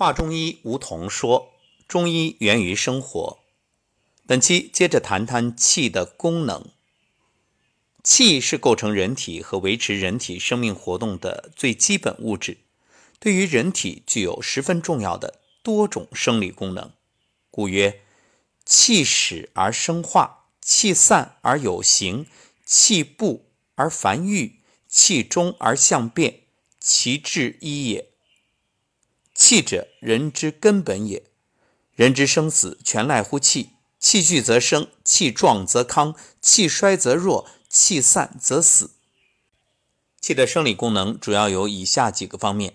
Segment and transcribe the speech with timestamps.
[0.00, 1.52] 华中医吴桐说
[1.86, 3.40] ：“中医源于生活。”
[4.26, 6.70] 本期接着谈谈气的功能。
[8.02, 12.56] 气是构成人体和维持人体生命活动的最基本物质，
[13.18, 16.90] 对于人体具有十分重要的多种生理功能。
[17.50, 18.00] 故曰
[18.64, 22.24] ：“气始而生化，气散而有形，
[22.64, 26.44] 气布而繁育，气中而象变，
[26.80, 28.06] 其志一也。”
[29.42, 31.22] 气者，人之根本也。
[31.94, 33.70] 人之生死全赖乎气。
[33.98, 38.90] 气聚则生，气壮则康，气衰则弱，气散则死。
[40.20, 42.74] 气的生理功能主要有以下几个方面。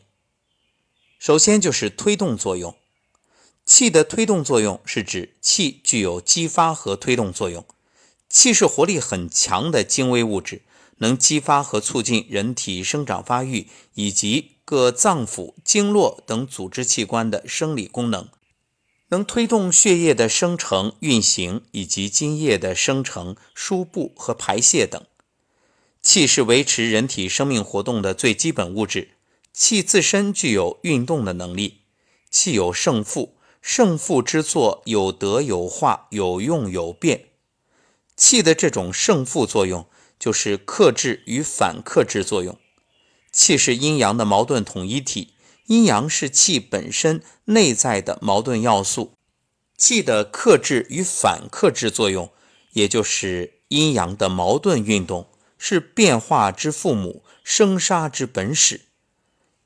[1.20, 2.76] 首先就是推动作用。
[3.64, 7.64] 气的推动作用是指气具有激发和推动作用。
[8.28, 10.64] 气是活力很强的精微物质，
[10.98, 14.55] 能激发和促进人体生长发育以及。
[14.66, 18.30] 各脏腑、经络等组织器官的生理功能，
[19.10, 25.00] 能推动血液的生成、运行，以及津液的生成、输布和排泄等。
[26.02, 29.12] 气是维持人体生命活动的最基本物质。
[29.54, 31.82] 气自身具有运动的能力。
[32.30, 37.30] 气有胜负，胜负之作有得有化，有用有变。
[38.18, 39.88] 气的这种胜负作用，
[40.20, 42.58] 就是克制与反克制作用。
[43.36, 45.34] 气是阴阳的矛盾统一体，
[45.68, 49.12] 阴阳是气本身内在的矛盾要素。
[49.78, 52.32] 气的克制与反克制作用，
[52.72, 58.86] 也就是阴阳的矛盾运动，是变化之父母，生杀之本始。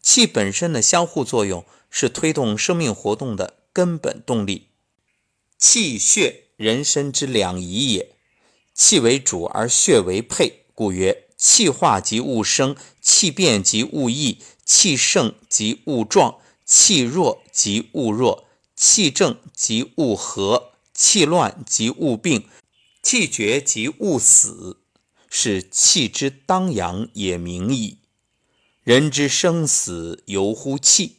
[0.01, 4.69] 气本身的相互作用，是推动生命活动的根本动力。
[5.59, 8.15] 气血，人身之两仪也。
[8.73, 11.25] 气为主而血为配，故曰。
[11.39, 12.75] 气化即物生，
[13.11, 22.47] 气变即物溢，气盛即物壮，气弱即物弱，气正即物和，气乱即物病，
[23.01, 24.81] 气绝即物死，
[25.27, 27.97] 是气之当阳也明矣。
[28.83, 31.17] 人之生死由乎气，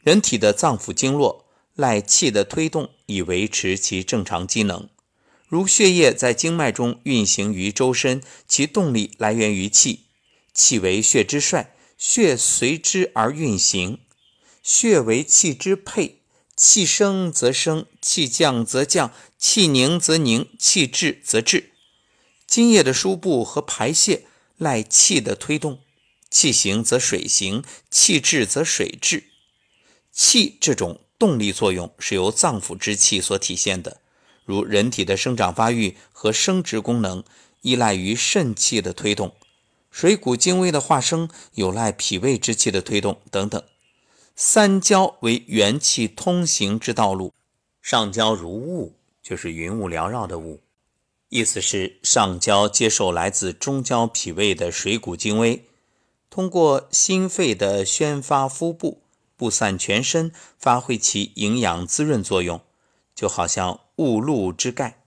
[0.00, 1.44] 人体的脏腑经络
[1.74, 4.88] 赖气的推动以维持其正常机能。
[5.48, 10.05] 如血液在经脉中运行于周身，其动力来源于气。
[10.56, 14.00] 气为血之帅，血随之而运行。
[14.62, 16.22] 血为气之配，
[16.56, 21.72] 气升则升，气降则降，气凝则凝，气滞则滞。
[22.46, 24.24] 津液的输布和排泄
[24.56, 25.80] 赖气的推动，
[26.30, 29.24] 气行则水行，气滞则水滞。
[30.10, 34.00] 气这种动力作用是由脏腑之气所体现的。
[34.46, 37.22] 如人体的生长发育和生殖功能
[37.60, 39.36] 依赖于肾气的推动，
[39.96, 43.62] 水谷精微的化生有赖脾胃之气的推动等等。
[44.34, 47.32] 三焦为元气通行之道路，
[47.80, 50.60] 上焦如雾，就是云雾缭绕的雾，
[51.30, 55.64] 意思是上焦接受来自中焦脾胃的水谷精微，
[56.28, 59.00] 通过心肺的宣发腹部，
[59.34, 62.60] 布散全身，发挥其营养滋润作用。
[63.14, 65.02] 就好像雾露之盖，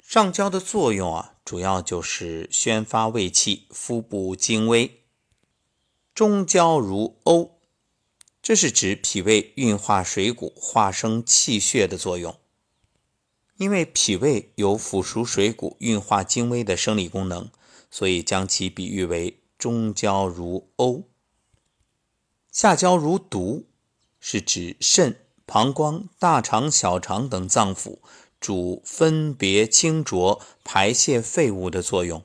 [0.00, 5.00] 上焦的作用啊，主要就是宣发胃气，腹部精微。
[6.14, 7.52] 中焦如瓯，
[8.42, 12.38] 这是指脾胃运化水谷、化生气血的作用。
[13.56, 17.48] 因为脾胃有腐熟水谷、运化精微的生理功能，
[17.90, 21.04] 所以将其比喻为中焦如瓯。
[22.52, 23.64] 下焦如毒，
[24.20, 25.24] 是指肾。
[25.46, 28.00] 膀胱、大肠、小肠等脏腑
[28.40, 32.22] 主分别清浊、排泄废物的作用。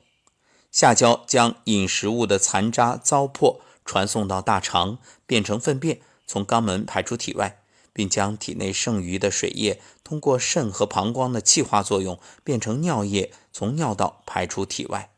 [0.70, 7.60] 下焦将饮食物的残渣、糟粕传送到大肠，变成粪便，从肛门排出体外，
[7.92, 15.10] 并将体内剩余的水液通过肾和膀胱的气化作用变成尿液，从尿道排出体外。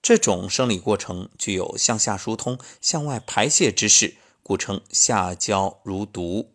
[0.00, 6.52] 这种生理过程具有向下疏通、向外排泄之势，故称下焦如毒。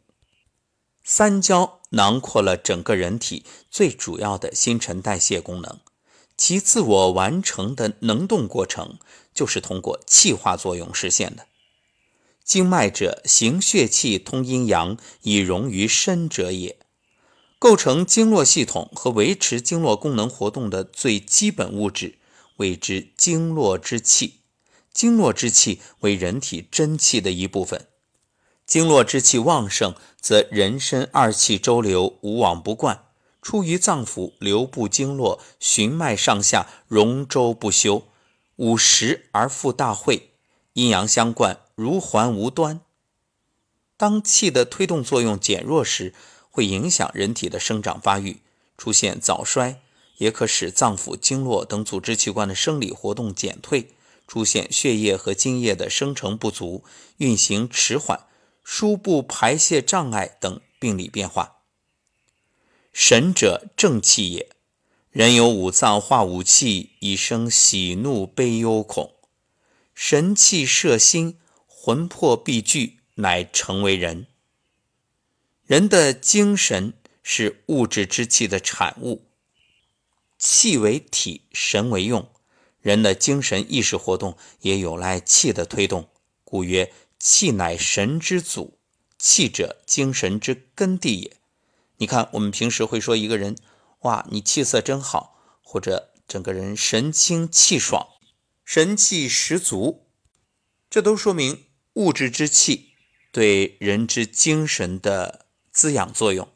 [1.04, 5.80] 三焦囊括了整个人体最主要的新陈代谢功能，
[6.38, 8.98] 其自我完成的能动过程
[9.34, 11.48] 就是通过气化作用实现的。
[12.44, 16.78] 经脉者，行血气通阴阳以容于身者也，
[17.60, 22.18] 构成经络系统和维持经络功能活动的最基本物质，
[22.58, 24.40] 谓之经络之气。
[24.94, 27.88] 经络之气为人体真气的一部分。
[28.72, 33.04] 经络之气旺盛，则人身二气周流无往不贯，
[33.42, 38.08] 出于脏腑流布经络，循脉上下，容周不休，
[38.56, 40.30] 五十而复大会，
[40.72, 42.80] 阴阳相贯，如环无端。
[43.98, 46.14] 当气的推动作用减弱时，
[46.50, 48.40] 会影响人体的生长发育，
[48.78, 49.82] 出现早衰，
[50.20, 53.90] 也可使脏腑、经络等组织器官的生理活动减退，
[54.26, 56.86] 出现血液和精液的生成不足、
[57.18, 58.28] 运行迟缓、
[58.64, 61.58] 输布排泄障碍等病理变化。
[62.94, 64.50] 神者，正气也。
[65.10, 69.16] 人有五脏化五气，以生喜怒悲忧恐。
[69.94, 74.28] 神气摄心，魂魄必聚，乃成为人。
[75.66, 79.26] 人的精神是物质之气的产物，
[80.38, 82.30] 气为体，神为用。
[82.82, 86.10] 人的精神意识活动也有赖气的推动，
[86.44, 86.92] 故曰：
[87.24, 88.80] 气乃神之祖。
[89.20, 91.38] 气者，精神之根蒂也。
[91.98, 93.56] 你看，我们平时会说一个人。
[94.00, 98.08] 哇，你气色真好，或者整个人神清气爽、
[98.66, 100.08] 神气十足，
[100.90, 102.94] 这都说明物质之气
[103.32, 106.50] 对人之精神的滋养作用。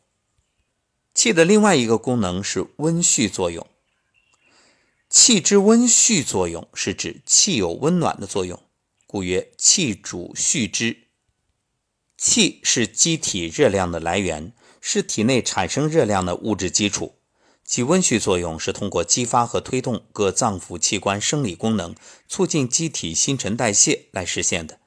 [1.14, 3.68] 气的另外一个功能是温煦作用。
[5.08, 8.60] 气之温煦作用是指气有温暖的作用，
[9.16, 10.98] 故曰气主煦之。
[12.18, 14.52] 气是机体热量的来源，
[14.82, 17.16] 是体内产生热量的物质基础。
[17.64, 21.96] 其温煦作用是通过激发和推动各脏腑器官生理功能，
[22.28, 24.80] 促进机体新陈代谢来实现的。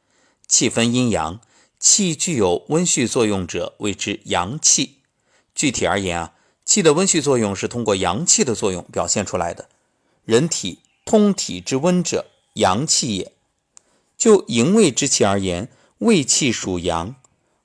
[0.47, 1.41] 气分阴阳，
[1.81, 4.99] 气具有温煦作用者谓之阳气。
[5.55, 6.35] 具体而言啊，
[6.67, 9.71] 气的温煦作用是通过阳气的作用表现出来的。
[10.27, 12.27] 人体通体之温者，
[12.57, 13.33] 阳气也。
[14.19, 17.15] 就营卫之气而言，胃气属阳，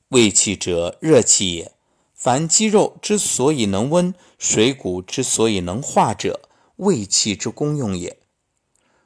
[0.09, 1.73] 胃气者热气也。
[2.13, 6.47] 凡肌肉之所以能温，水谷之所以能化者，
[6.77, 8.17] 胃气之功用也。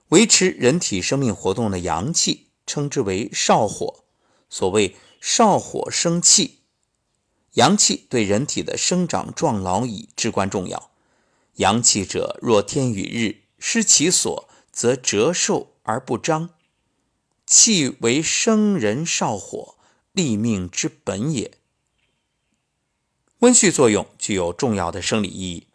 [0.09, 4.03] 维持人体生命活动的阳气，称之为少火。
[4.49, 6.59] 所谓少火生气，
[7.53, 10.91] 阳气对人体的生长壮老已至关重要。
[11.55, 16.49] 阳气者，若天与日，失其所，则折寿而不彰。
[17.47, 19.75] 气为生人少火，
[20.11, 21.51] 立命之本也。
[23.39, 25.67] 温煦作用具有重要的生理意义。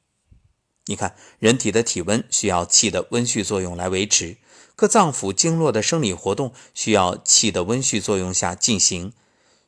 [0.84, 4.36] 你看，人体的体温需要气的温煦作用来维持，
[4.76, 9.14] 各脏腑经络的生理活动需要气的温煦作用下进行。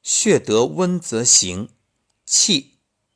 [0.02, 1.70] 血得温则行，
[2.26, 2.72] 气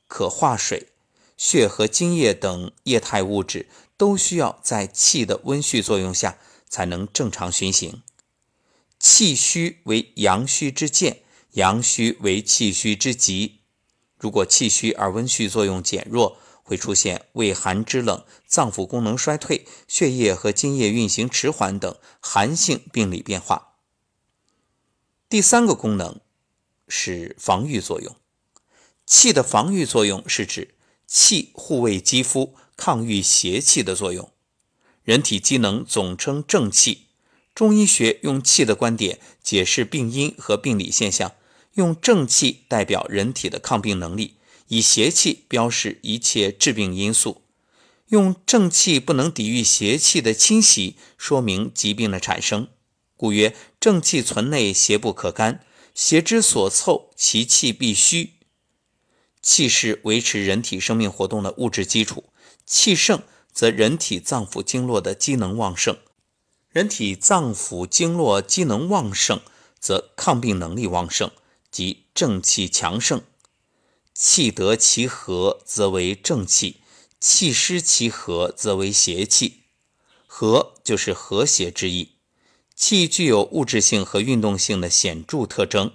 [0.07, 0.89] 可化水，
[1.37, 3.69] 血和津液等液态物质
[3.99, 8.03] 都需要在气的温煦作用下才能正常循行。
[8.99, 11.23] 气虚为阳虚之见，
[11.53, 13.61] 阳虚为气虚之极。
[14.19, 23.77] 如果气虚而温煦作用减弱，会出现畏寒肢冷、脏腑功能衰退、血液和津液运行迟缓等寒性病理变化。
[25.29, 26.21] 第三个功能
[26.89, 28.17] 是防御作用。
[29.07, 30.75] 气的防御作用是指
[31.07, 34.31] 气护卫肌肤、抗御邪气的作用。
[35.03, 37.08] 人体机能总称正气。
[37.59, 41.33] 中医学用气的观点解释病因和病理现象。
[41.75, 44.37] 用正气代表人体的抗病能力，
[44.69, 47.43] 以邪气标示一切致病因素。
[48.11, 52.69] 用正气不能抵御邪气的侵袭，说明疾病的产生。
[53.17, 55.59] 故曰：正气存内，邪不可干；
[55.93, 58.35] 邪之所凑，其气必虚。
[59.43, 62.23] 气是维持人体生命活动的物质基础，
[62.65, 63.21] 气盛
[63.53, 65.97] 则人体脏腑经络的机能旺盛。
[66.71, 69.41] 人体脏腑经络机能旺盛，
[69.81, 71.31] 则抗病能力旺盛。
[71.71, 73.23] 即正气强盛，
[74.15, 76.81] 气得其和，则为正气；
[77.21, 79.65] 气失其和，则为邪气。
[80.27, 82.13] 和就是和谐之意。
[82.75, 85.93] 气具有物质性和运动性的显著特征。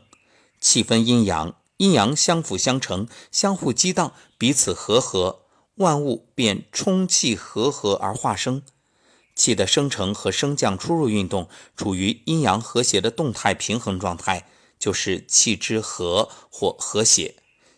[0.60, 8.64] 气分阴阳，阴阳相辅相成，相互激荡，彼此和合，万物便充气和合而化生。
[9.36, 14.48] 气的生成和升降出入运动，处于阴阳和谐的动态平衡状态。
[14.80, 17.36] 就是气之和或和谐，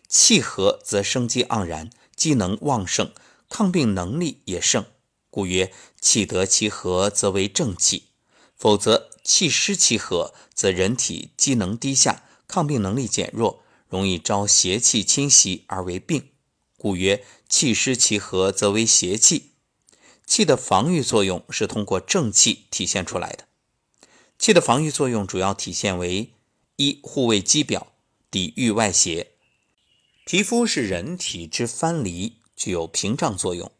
[0.08, 3.12] 气和则生机盎然，机能旺盛，
[3.48, 4.84] 抗病能力也盛，
[5.30, 8.08] 故曰气得其和则为正气。
[8.56, 16.30] 否则气失其和，则人体机能低下，抗病能力减弱，容易招邪气侵袭而为病。
[16.76, 19.52] 故曰气失其和则为邪气。
[20.26, 23.46] 气的防御作用是通过正气体现出来的。
[24.38, 26.32] 气的防御作用主要体现为。
[26.78, 27.94] 一护卫肌表，
[28.30, 29.32] 抵御外邪。
[30.26, 33.72] 皮肤是人体之藩篱，具有屏障作用。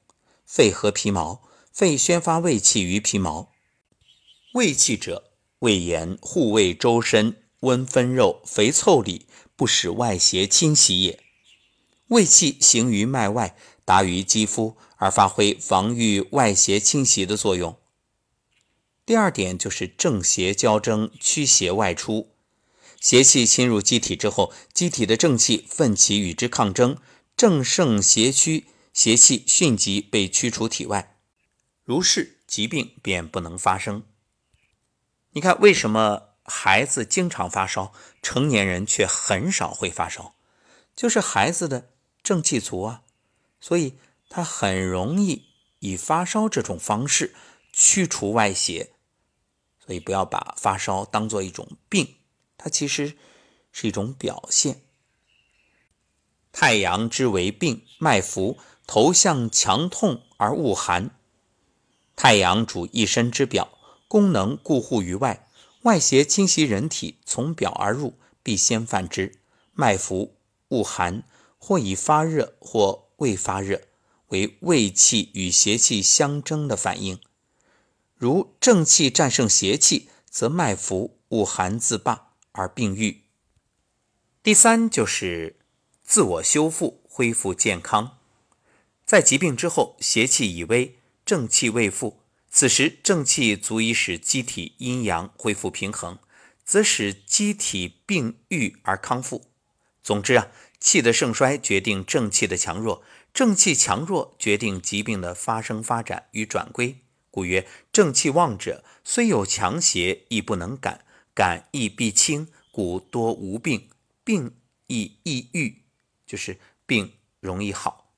[0.46, 3.52] 肺和皮毛，肺宣发胃气于皮毛。
[4.54, 9.26] 胃气者，胃炎护卫周身，温分肉，肥腠理，
[9.56, 11.22] 不使外邪侵袭也。
[12.06, 17.78] 胃气行于脉外，达于肌肤，而发挥防御外邪侵袭的作用。
[19.04, 22.32] 第二点就是正邪交争，驱邪外出。
[23.00, 26.98] 邪气侵入机体之后，机体的正气奋起与之抗争，
[27.36, 31.16] 正胜邪驱，邪气迅即被驱除体外，
[31.84, 34.02] 如是疾病便不能发生。
[35.32, 40.34] 你看，为什么孩子经常发烧，成年人却很少会发烧？
[40.96, 41.90] 就是孩子的。
[42.26, 43.02] 正气足啊，
[43.60, 43.94] 所以
[44.28, 45.46] 它很容易
[45.78, 47.34] 以发烧这种方式
[47.72, 48.92] 驱除外邪，
[49.84, 52.16] 所以不要把发烧当做一种病，
[52.56, 53.16] 它其实
[53.72, 54.82] 是一种表现。
[56.52, 61.10] 太阳之为病，脉浮，头项强痛而恶寒。
[62.14, 63.78] 太阳主一身之表，
[64.08, 65.48] 功能固护于外，
[65.82, 69.40] 外邪侵袭人体，从表而入，必先犯之。
[69.72, 70.36] 脉浮，
[70.68, 71.24] 恶寒。
[71.58, 73.85] 或已发热，或未发热，
[74.28, 77.20] 为胃气与邪气相争的反应。
[78.16, 83.22] 如正气战胜邪气，则脉浮、恶寒自罢而病愈。
[84.42, 85.56] 第三就是
[86.02, 88.18] 自我修复、恢复健康。
[89.04, 96.18] 在疾病之后，邪气已微，正气未复，此时正气足以使机体阴阳恢复平衡，
[96.64, 99.44] 则使机体病愈而康复。
[100.02, 100.48] 总之啊。
[100.78, 103.02] 气的盛衰决定正气的强弱，
[103.36, 107.02] 正气强弱决定疾病的发生、发展与转归。
[107.30, 111.00] 故曰：正气旺者，虽有强邪，亦不能感；
[111.34, 113.90] 感亦必轻，故多无病。
[114.24, 115.82] 病亦易愈，
[116.26, 118.14] 就是病容易好。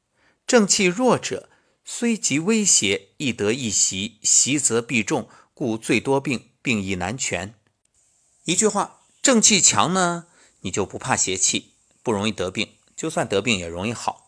[0.47, 1.49] 正气弱者，
[1.85, 7.57] 虽极威胁，亦得一袭，袭则必重，故最多病，病亦难全。
[8.45, 10.29] 一句话，正气强呢，
[10.61, 11.73] 你就不怕邪气。
[12.05, 14.28] 不容易得病，就算得病也容易好。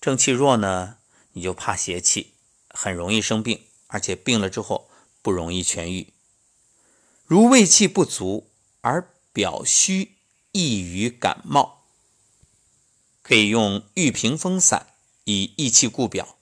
[0.00, 0.96] 正气弱呢，
[1.32, 2.32] 你就怕邪气，
[2.70, 4.88] 很容易生病，而且病了之后
[5.20, 6.12] 不容易痊愈。
[7.26, 8.48] 如胃气不足
[8.80, 10.16] 而表虚，
[10.52, 11.84] 易于感冒，
[13.22, 14.86] 可以用玉屏风散
[15.24, 16.36] 以益气固表。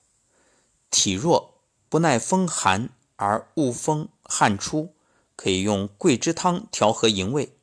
[0.89, 4.95] 体弱不耐风寒而恶风汗出，
[5.35, 7.57] 可以用桂枝汤调和营卫，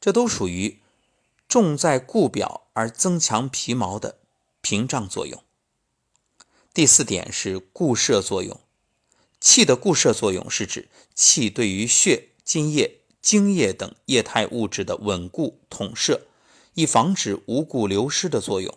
[0.00, 0.80] 这都属于。
[1.48, 4.18] 重在固表而增强皮毛的
[4.68, 5.44] 屏障作用。
[6.74, 8.60] 第四点是固摄作用。
[9.40, 16.26] 气的固摄作用是指气对于血、津液、精液等液态物质的稳固统摄，
[16.74, 18.76] 以防止无故流失的作用。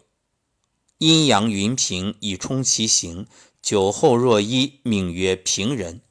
[1.00, 3.26] 阴阳匀平以充其形，
[3.60, 6.02] 酒后若一，名曰平人。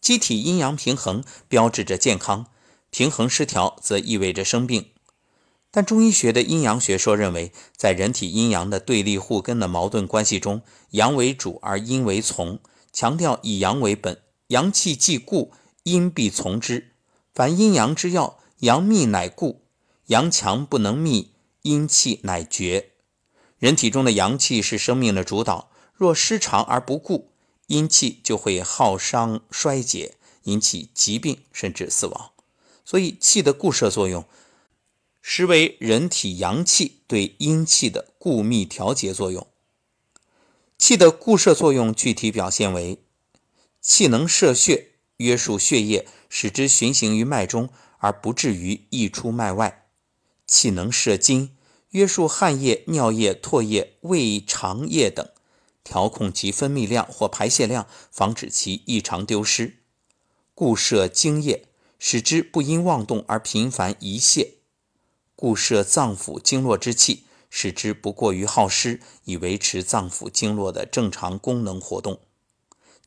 [0.00, 2.46] 机体阴阳平衡，标志着健康；
[2.90, 4.90] 平衡失调，则意味着生病。
[5.76, 12.60] 但中医学的阴阳学说认为，在人体阴阳的对立互根的矛盾关系中，阳为主而阴为从，
[12.94, 15.52] 强调以阳为本，阳气既固，
[15.82, 16.92] 阴必从之。
[17.34, 19.66] 凡阴阳之要，阳密乃固，
[20.06, 22.92] 阳强不能密，阴气乃绝。
[23.58, 27.32] 人体中的阳气是生命的主导，若失常而不固，
[27.66, 30.14] 阴气就会耗伤衰竭，
[30.44, 32.30] 引起疾病甚至死亡。
[32.82, 34.24] 所以，气的固摄作用。
[35.28, 39.44] 实为人体阳气对阴气的固密调节作用。
[40.78, 43.00] 气的固摄作用具体表现为：
[43.80, 47.68] 气能摄血，约束血液，使之循行于脉中，
[47.98, 49.82] 而不至于溢出脉外；
[50.46, 51.56] 气能摄精，
[51.90, 55.28] 约束汗液、尿液、唾液、胃肠液等，
[55.82, 59.72] 调控其分泌量或排泄量，防止其异常丢失；
[60.54, 61.66] 固摄精液，
[61.98, 64.55] 使之不因妄动而频繁遗泄。
[65.36, 72.18] 固摄脏腑经络之气，使之不过于耗失，以维持脏腑经络的正常功能活动。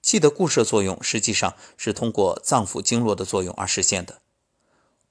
[0.01, 4.21] 气的固摄作用实际上是通过脏腑经络的作用而实现的。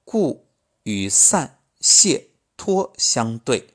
[0.03, 0.47] 固
[0.83, 3.67] 与散、泄、脱相对，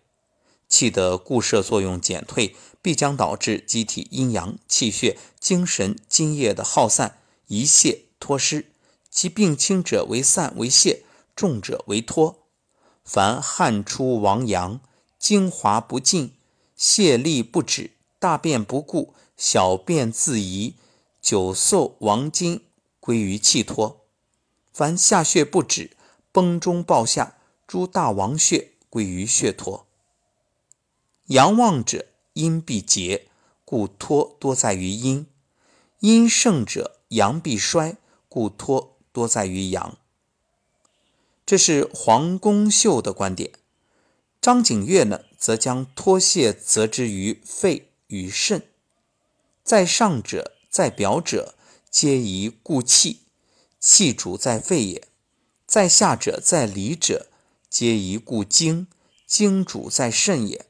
[0.68, 8.72] 气的固摄作用减退，必将导致机体阴阳、气血、精神、津液的耗散、遗泄、脱失。
[9.08, 11.04] 其病轻者为散为泄，
[11.36, 12.43] 重者为脱。
[13.04, 14.80] 凡汗出亡阳，
[15.18, 16.32] 精华不尽，
[16.74, 20.74] 泄力不止，大便不固，小便自遗，
[21.20, 22.62] 久嗽亡精，
[23.00, 24.00] 归于气脱；
[24.72, 25.96] 凡下血不止，
[26.32, 29.86] 崩中暴下，诸大王血，归于血脱。
[31.26, 33.28] 阳旺者，阴必竭，
[33.64, 35.26] 故脱多在于阴；
[36.00, 39.98] 阴盛者，阳必衰，故脱多在于阳。
[41.46, 43.52] 这是黄公秀的观点。
[44.40, 48.66] 张景岳呢，则将脱泄责之于肺与肾。
[49.62, 51.54] 在上者，在表者，
[51.90, 53.20] 皆宜固气，
[53.80, 55.02] 气主在肺也；
[55.66, 57.28] 在下者，在里者，
[57.70, 58.86] 皆宜固精，
[59.26, 60.66] 精主在肾也。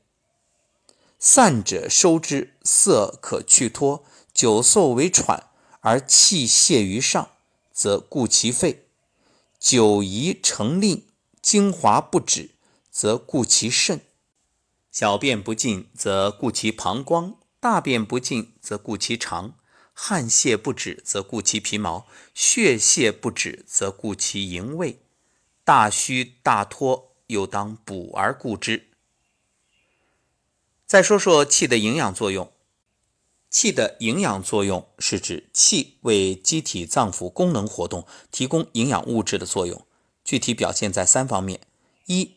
[1.18, 5.48] 散者收之，色可去脱；久嗽为喘，
[5.80, 7.30] 而气泄于上，
[7.72, 8.83] 则固其肺；
[9.66, 11.06] 久宜成令，
[11.40, 12.50] 精华不止，
[12.90, 14.00] 则固其肾；
[14.92, 17.38] 小便不尽，则固其膀胱。
[17.60, 19.54] 大便不尽，则固其肠；
[19.94, 22.04] 汗泄不止，则固其皮毛；
[22.34, 25.00] 血泄不止，则固其营卫。
[25.64, 28.90] 大虚大脱，又当补而固之。
[30.84, 32.52] 再说说气的营养作用。
[33.54, 39.86] 气的营养作用是指气为机体脏腑功能活动提供营养物质的作用，
[40.24, 41.60] 具体表现在三方面：
[42.06, 42.32] 一，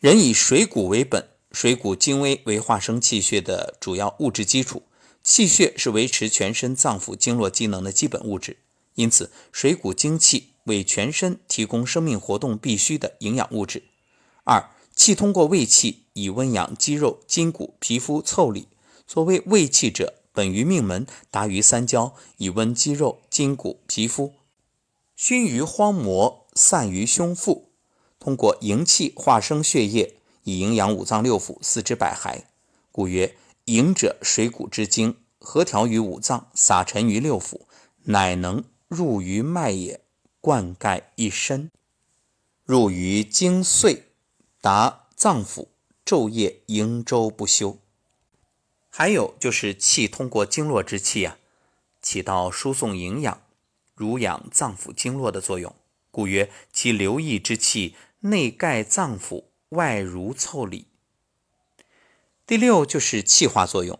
[0.00, 1.28] 人以水谷为本。
[1.52, 4.84] 水谷精微为化生气血的主要物质基础，
[5.22, 8.56] 气血是维持全身脏腑经络机能的基本物质，
[8.94, 13.82] 因此水谷精气为全身提供生命活动必须的营养物质。
[14.44, 18.68] 二，气通过胃气以温养肌肉、筋骨、皮肤、腠理。
[19.06, 24.32] 所谓胃气者，本于命门，达于三焦，以温肌肉、筋骨、皮肤，
[25.14, 27.70] 熏于荒膜，散于胸腹，
[28.18, 30.16] 通过营气化生血液。
[30.44, 32.42] 以营养五脏六腑、四肢百骸，
[32.90, 33.36] 故曰：
[33.66, 37.60] 营者，水谷之精，合调于五脏，撒陈于六腑，
[38.06, 40.00] 乃能入于脉也，
[40.40, 41.70] 灌溉一身，
[42.64, 44.02] 入于精髓，
[44.60, 45.68] 达脏腑，
[46.04, 47.78] 昼夜营周不休。
[48.94, 51.38] 还有就是气通过经络之气啊，
[52.02, 53.40] 起到输送营养、
[53.94, 55.74] 濡养脏腑经络的作用，
[56.10, 59.44] 故曰：其流溢之气，内盖脏腑。
[59.72, 60.84] 外如腠理。
[62.46, 63.98] 第六就是气化作用。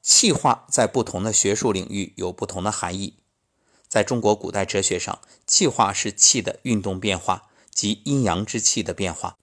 [0.00, 3.18] 气化在不同的学术领域有不同的含义。
[3.86, 9.36] 在中国古代哲学上，气化是气的运动变化及阴阳之气的变化，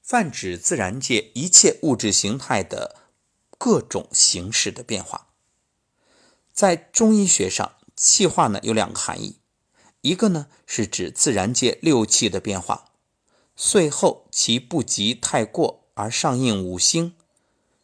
[0.00, 2.99] 泛指自然界一切物质形态的
[3.60, 5.26] 各种形式的变化。
[6.50, 9.36] 在中医学上，气化呢有两个含义，
[10.00, 12.92] 一个呢是指自然界六气的变化。
[13.54, 17.14] 岁后其不及太过而上应五星，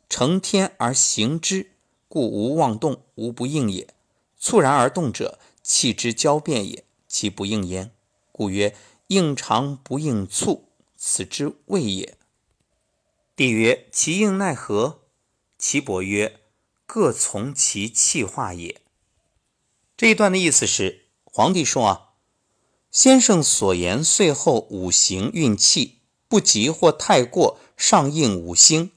[0.08, 1.72] 成天而行之，
[2.08, 3.92] 故无妄动，无不应也。
[4.40, 7.92] 猝然而动者，气之交变也，其不应焉，
[8.32, 8.74] 故曰
[9.08, 10.62] 应长不应猝，
[10.96, 12.16] 此之谓也。
[13.36, 15.02] 帝曰：其应奈何？
[15.68, 16.38] 岐伯曰：
[16.86, 18.82] 各从其气化也。
[19.96, 22.10] 这一段的意思是，皇帝说啊。
[22.92, 28.92] 先生所言，岁后五行运气不及或太过，上应五星。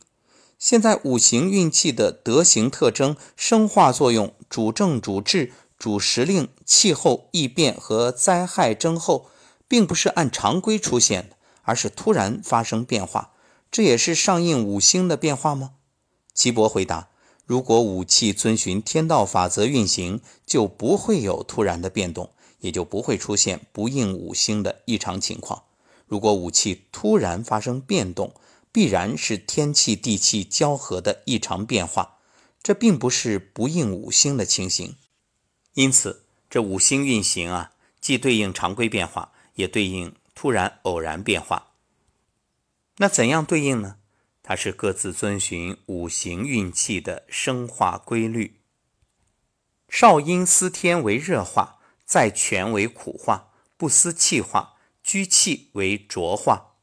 [0.59, 9.31] 现在五行运气的德行特征、生化作用、主政主治、主时令、气候异变和灾害征候，
[9.67, 13.33] 并不是按常规出现的，而是突然发生变化。
[13.71, 15.71] 这也是上应五星的变化吗？
[16.39, 17.09] 齐伯回答：
[17.45, 22.31] 如果五气遵循天道法则运行，就不会有突然的变动。
[22.59, 25.63] 也就不会出现不应五星的异常情况。
[26.07, 28.33] 如果五气突然发生变动，
[28.71, 32.17] 必然是天气地气交合的异常变化，
[32.63, 34.95] 这并不是不应五星的情形。
[35.73, 41.71] 因此，这五星运行啊，既对应常规变化，也对应突然偶然变化。
[42.97, 43.98] 那怎样对应呢？
[44.49, 48.61] 它是各自遵循五行运气的生化规律。
[49.87, 51.77] 少阴司天为热化。
[52.03, 56.77] 在泉为苦化，不思气化，居气为浊化。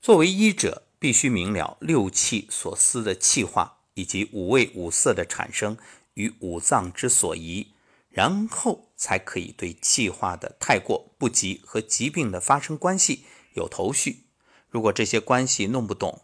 [0.00, 5.76] 作为医者，必须明了六气所思的气化，以及五味五色的产生
[6.12, 7.72] 与五脏之所宜，
[8.08, 14.26] 然后才可以对气化的太过、不及和疾病的发生关系有头绪。
[14.70, 16.22] 如果这些关系弄不懂、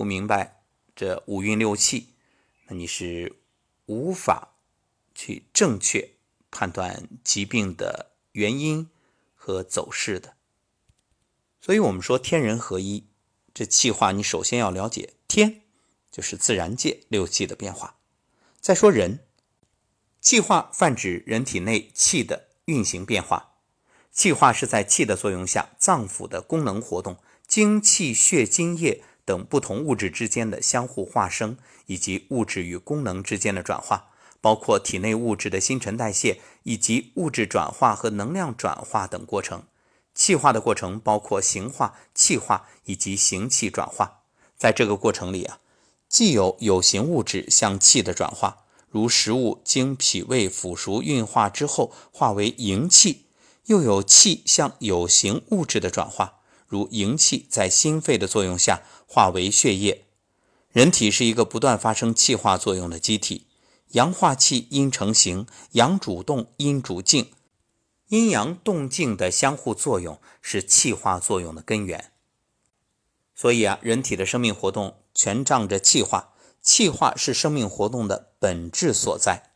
[0.00, 0.62] 不明白
[0.96, 2.14] 这五运六气，
[2.68, 3.36] 那你是
[3.84, 4.54] 无法
[5.14, 6.12] 去正确。
[6.50, 8.88] 判断疾病的原因
[9.34, 10.36] 和走势的，
[11.60, 13.08] 所以我们说天人合一。
[13.52, 15.64] 这气化，你首先要了解天，
[16.10, 17.98] 就是自然界六气的变化。
[18.58, 19.26] 再说人，
[20.22, 23.58] 气化泛指人体内气的运行变化。
[24.10, 34.08] 气化是在气的作用下，脏腑的功能活动、精气血津液等不同物质之间的相互化生，以及物质与功能之间的转化。
[34.40, 39.62] 包括体内物质的新陈代谢，以及物质转化和能量转化等过程。
[40.12, 44.22] 气化的过程包括形化、气化以及形气转化。
[44.56, 45.60] 在这个过程里啊，
[46.08, 53.26] 既有有形物质向气的转化，如食物经脾胃腐熟运化之后化为营气，
[53.66, 56.39] 又有气向有形物质的转化，
[56.70, 60.04] 如营气在心肺的作用下化为血液。
[60.70, 63.48] 人体是一个不断发生气化作用的机体，
[63.88, 67.32] 阳化气阴成形，阳主动，阴主静，
[68.06, 72.12] 阴阳动静的相互作用是气化作用的根源。
[73.34, 79.54] 所以啊，人体的生命活动全仗着气化，气化是生命活动的本质所在。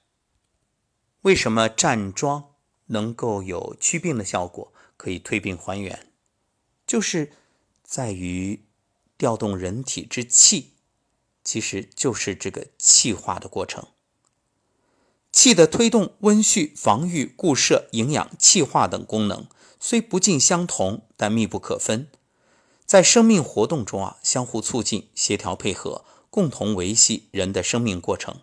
[1.22, 2.54] 为什么站桩
[2.86, 6.12] 能够有祛病的效果，可以退病还原？
[6.86, 7.32] 就是
[7.82, 8.64] 在于
[9.16, 10.70] 调动人体之气。
[11.42, 13.88] 其实就是这个气化的过程。
[15.30, 19.46] 气的推动、温煦、防御、固摄、营养、气化等功能，
[19.78, 22.08] 虽不尽相同，但密不可分。
[22.86, 28.40] 在生命活动中啊，相互促进、协调配合，共同维系人的生命过程。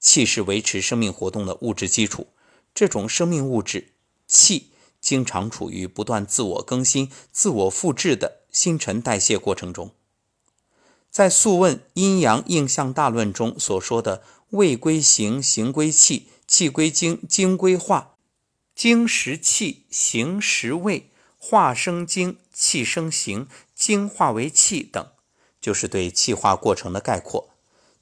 [0.00, 2.26] 气是维持生命活动的物质基础。
[2.74, 3.92] 这种生命物质
[4.26, 4.71] 气，
[5.02, 9.90] 经常处于不断自我更新、自我复制的新陈代谢过程中。
[11.10, 18.14] 在《素问·阴阳应象大论》中所说的“胃归形，形归气，气归精，精归化，
[18.74, 25.06] 精实气，形实胃，化生精，气生形，精化为气”等，
[25.60, 27.50] 就是对气化过程的概括。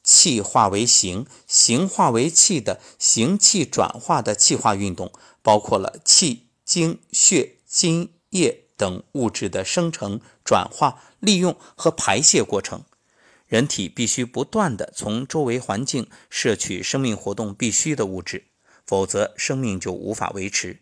[0.04, 12.84] 气化为形，形化为气的形气转化的气化运动，包括了气、精、血、津液等物质的生成、转化、利用和排泄过程。
[13.48, 18.44] 人体必须不断地从周围环境摄取生命活动必需的物质，
[18.86, 20.78] 否则生命就无法维持。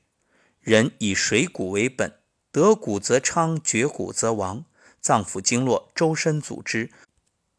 [0.61, 2.19] 人以水谷为本，
[2.53, 4.67] 得谷则昌，绝谷则亡。
[5.01, 6.91] 脏腑经络、周身组织，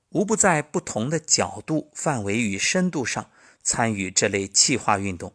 [0.09, 3.31] 无不在不同的角度、范围与深度上
[3.63, 5.33] 参与这类气化运动，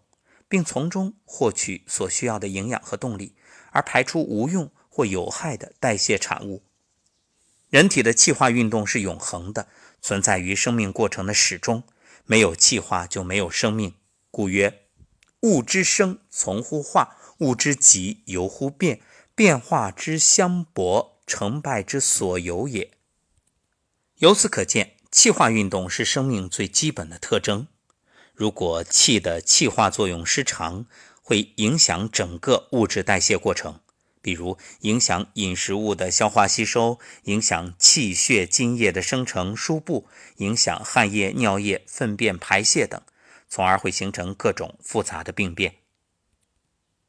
[0.55, 3.35] 并从中获取所需要的营养和动力，
[3.73, 6.63] 而排出无用或有害的代谢产物。
[7.71, 9.67] 人体的气化运动是永恒的，
[10.01, 11.83] 存在于生命过程的始终。
[12.25, 13.95] 没有气化就没有生命。
[14.31, 14.83] 故曰：
[15.41, 19.01] 物之生从乎化，物之极由乎变。
[19.35, 22.93] 变化之相搏，成败之所由也。
[24.19, 27.67] 由此可见，气化运动是生命最基本的特征。
[28.35, 30.87] 如果气的气化作用失常，
[31.23, 33.81] 会影响整个物质代谢过程。
[34.21, 43.01] 比如影响饮食物的消化吸收，影响气血津液的生成输布，影响汗液、尿液、粪便排泄等，
[43.49, 45.77] 从而会形成各种复杂的病变。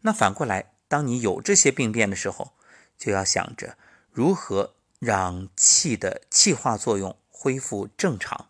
[0.02, 2.54] 那反过来，当你有这些病变的时候，
[2.98, 3.78] 就要想着
[4.12, 8.50] 如何让气的气化作用恢复正常。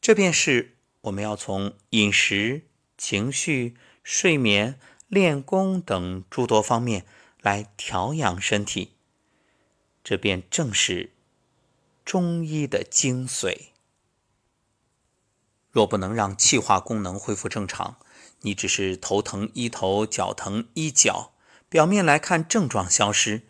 [0.00, 2.62] 这便是我们要从饮食、
[2.96, 7.06] 情绪、睡眠、练功等诸多方面。
[7.40, 8.94] 来调养身体，
[10.02, 11.12] 这便正是
[12.04, 13.68] 中医的精髓。
[15.70, 17.98] 若不能让气化功能恢复正常，
[18.40, 21.32] 你只是头疼医头，脚疼医脚，
[21.68, 23.42] 表面来看症状消失，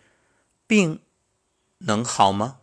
[0.67, 1.01] 病
[1.79, 2.61] 能好吗？